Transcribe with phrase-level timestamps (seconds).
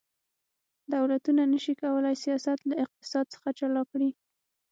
[0.93, 4.09] دولتونه نشي کولی سیاست له اقتصاد څخه جلا کړي